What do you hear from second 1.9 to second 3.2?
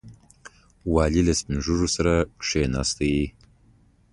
سره کښېناست.